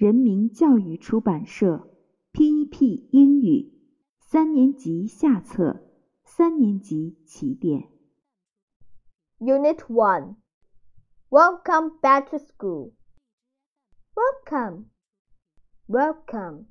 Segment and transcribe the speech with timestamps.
[0.00, 1.88] 人民教育出版社
[2.32, 3.08] P.E.P.
[3.12, 3.72] 英语
[4.20, 5.84] 三年级下册
[6.24, 7.88] 三年级起点。
[9.38, 10.36] Unit 1
[11.30, 12.92] Welcome back to school.
[14.14, 14.86] Welcome.
[15.88, 16.66] Welcome.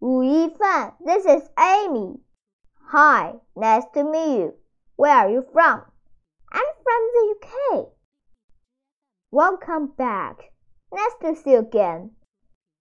[0.00, 2.20] Wu Yifan, this is Amy.
[2.92, 4.54] Hi, nice to meet you.
[4.96, 5.82] Where are you from?
[6.52, 7.88] I'm from the UK.
[9.30, 10.51] Welcome back.
[10.93, 12.11] Nice to see you again.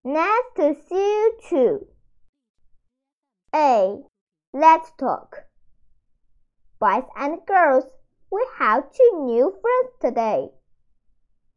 [0.05, 1.86] Nice to see you too.
[3.55, 4.02] A.
[4.52, 5.46] Let's talk.
[6.78, 7.86] Boys and girls,
[8.30, 10.50] we have two new friends today.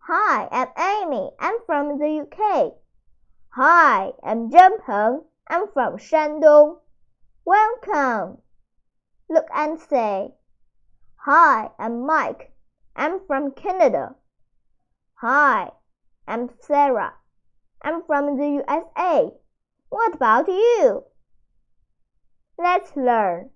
[0.07, 1.31] Hi, I'm Amy.
[1.41, 2.71] I'm from the UK.
[3.49, 5.25] Hi, I'm Zhang Peng.
[5.49, 6.77] I'm from Shandong.
[7.43, 8.37] Welcome.
[9.27, 10.33] Look and say,
[11.25, 12.53] Hi, I'm Mike.
[12.95, 14.15] I'm from Canada.
[15.15, 15.71] Hi,
[16.27, 17.13] I'm Sarah.
[17.83, 19.31] I'm from the USA.
[19.89, 21.03] What about you?
[22.57, 23.51] Let's learn.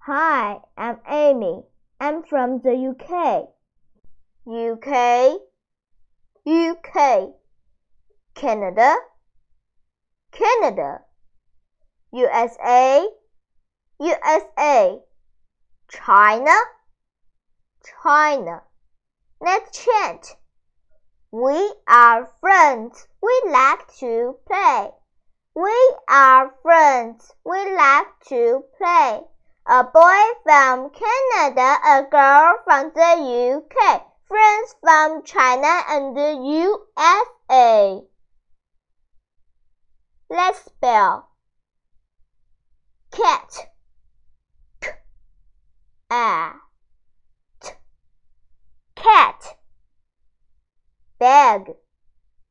[0.00, 1.62] Hi, I'm Amy.
[1.98, 3.48] I'm from the UK.
[4.46, 5.40] UK,
[6.46, 7.30] UK.
[8.34, 8.96] Canada,
[10.32, 11.00] Canada.
[12.12, 13.08] USA,
[14.00, 14.98] USA.
[15.88, 16.56] China,
[18.02, 18.62] China.
[19.40, 20.36] Let's chant.
[21.32, 23.06] We are friends.
[23.22, 24.90] We like to play.
[25.54, 27.32] We are friends.
[27.44, 29.20] We like to play.
[29.68, 36.34] A boy from Canada, a girl from the UK, friends from China and the
[37.46, 38.02] USA.
[40.28, 41.30] Let's spell
[43.12, 43.68] cat.
[44.80, 44.90] K
[46.10, 46.54] a
[47.60, 47.70] t
[48.96, 49.56] cat
[51.50, 51.74] bag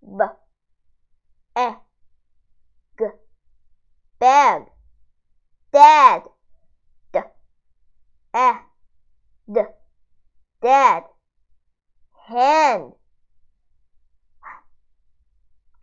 [0.02, 0.24] b.
[1.56, 1.68] E
[2.98, 3.06] g.
[4.20, 4.64] Bag.
[5.72, 6.24] Dad.
[7.14, 7.20] D.
[8.36, 8.52] E.
[9.48, 9.62] D.
[10.62, 11.04] Dad.
[12.28, 12.94] Hand.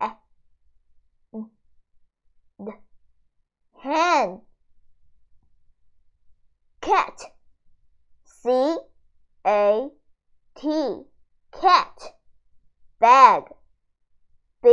[0.03, 0.09] E.
[1.33, 1.49] N.
[2.59, 2.71] D.
[3.81, 4.41] Hand.
[6.81, 7.19] Cat.
[8.25, 8.77] C.
[9.45, 9.89] A.
[10.55, 11.01] T.
[11.51, 12.16] Cat
[13.07, 13.43] bag
[14.61, 14.67] b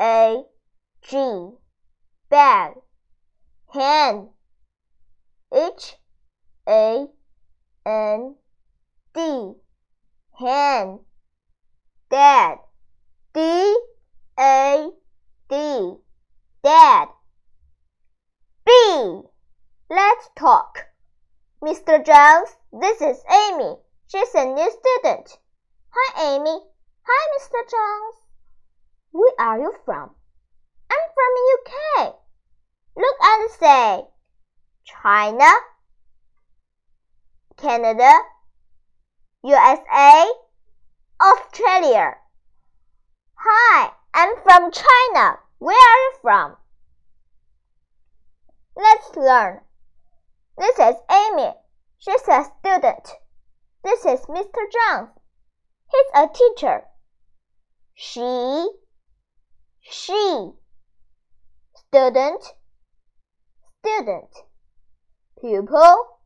[0.00, 0.42] a
[1.02, 1.16] g.
[2.30, 2.72] Bag
[3.74, 4.30] hand
[5.52, 5.96] h
[6.66, 7.08] a
[7.84, 8.36] n
[9.12, 9.52] d.
[10.38, 11.00] Hand
[12.08, 12.56] dad.
[13.34, 13.40] D
[14.38, 14.90] a
[15.50, 15.94] d.
[16.64, 17.08] Dad.
[18.64, 18.70] B.
[19.90, 20.86] Let's talk.
[21.60, 22.02] Mr.
[22.02, 23.76] Jones, this is Amy.
[24.06, 25.38] She's a new student.
[25.90, 26.62] Hi, Amy.
[27.08, 27.70] Hi, Mr.
[27.70, 28.16] Jones.
[29.12, 30.10] Where are you from?
[30.90, 32.16] I'm from UK.
[32.96, 34.08] Look and say
[34.84, 35.48] China,
[37.56, 38.10] Canada,
[39.44, 40.32] USA,
[41.22, 42.16] Australia.
[43.36, 45.38] Hi, I'm from China.
[45.58, 46.56] Where are you from?
[48.74, 49.60] Let's learn.
[50.58, 51.54] This is Amy.
[51.98, 53.14] She's a student.
[53.84, 54.62] This is Mr.
[54.74, 55.10] Jones.
[55.88, 56.82] He's a teacher
[57.98, 58.68] she,
[59.80, 60.50] she,
[61.74, 62.44] student,
[63.78, 64.28] student,
[65.40, 66.20] pupil,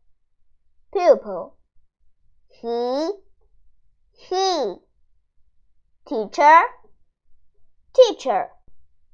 [0.92, 1.56] pupil,
[2.48, 3.12] he,
[4.14, 4.74] he,
[6.08, 6.60] teacher,
[7.94, 8.48] teacher.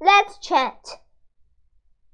[0.00, 0.88] Let's chant.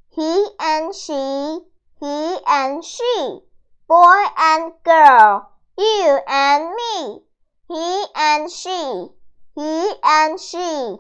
[0.09, 1.61] He and she,
[2.01, 3.39] he and she,
[3.87, 7.21] boy and girl, you and me,
[7.69, 9.09] he and she
[9.55, 10.97] he and she,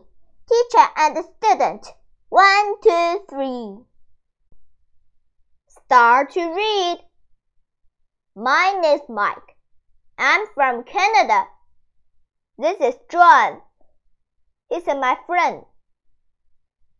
[0.48, 1.86] teacher and student.
[2.28, 3.78] One, two, three.
[5.68, 6.98] Start to read.
[8.34, 9.56] My name is Mike.
[10.18, 11.46] I'm from Canada.
[12.58, 13.62] This is John.
[14.68, 15.64] He's my friend.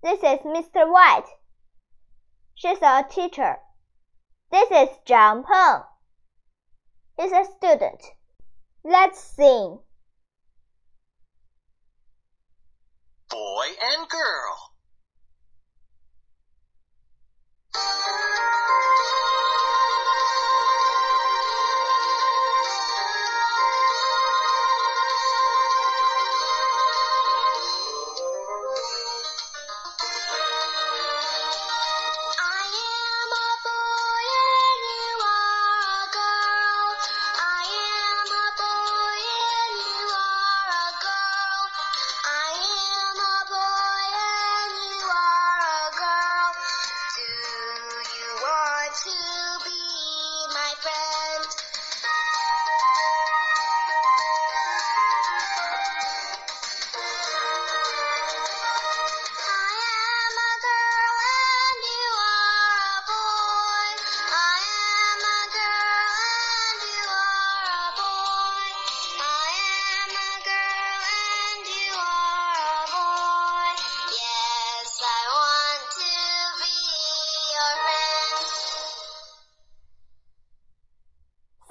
[0.02, 0.90] This is Mr.
[0.90, 1.28] White.
[2.54, 3.58] She's a teacher.
[4.50, 5.82] This is Zhang Peng.
[7.18, 8.02] He's a student.
[8.84, 9.78] Let's sing.
[13.32, 14.72] Boy and girl.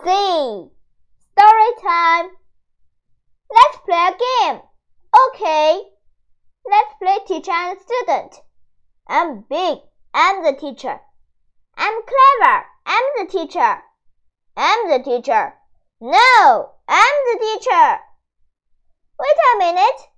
[0.04, 0.08] C.
[0.08, 2.32] Story time.
[3.52, 4.62] Let's play a game.
[5.28, 5.82] Okay.
[6.66, 8.42] Let's play teacher and student.
[9.08, 9.78] I'm big.
[10.14, 11.00] I'm the teacher.
[11.78, 12.66] I'm clever.
[12.86, 13.78] I'm the teacher.
[14.58, 15.54] I'm the teacher.
[16.00, 18.00] No, I'm the teacher.
[19.20, 20.11] Wait a minute.